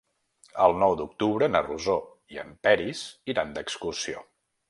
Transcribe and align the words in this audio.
El 0.67 0.71
nou 0.83 0.93
d'octubre 1.01 1.49
na 1.55 1.61
Rosó 1.67 1.97
i 2.35 2.41
en 2.45 2.57
Peris 2.67 3.05
iran 3.35 3.55
d'excursió. 3.59 4.27